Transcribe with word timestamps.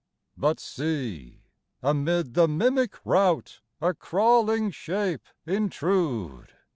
But 0.35 0.59
see, 0.59 1.43
amid 1.83 2.33
the 2.33 2.47
mimic 2.47 2.93
routA 3.05 3.93
crawling 3.99 4.71
shape 4.71 5.27
intrude! 5.45 6.53